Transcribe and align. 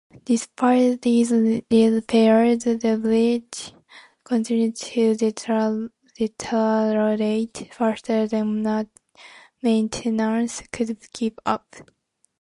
Despite 0.25 1.03
these 1.03 1.29
repairs, 1.29 2.63
the 2.63 2.99
bridge 2.99 3.71
continued 4.23 4.75
to 4.77 5.13
deteriorate 5.15 7.67
faster 7.71 8.25
than 8.27 8.95
maintenance 9.61 10.61
could 10.71 10.97
keep 11.13 11.39
up. 11.45 11.75